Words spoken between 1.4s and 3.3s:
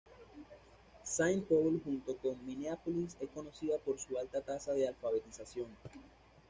Paul junto con Mineápolis, es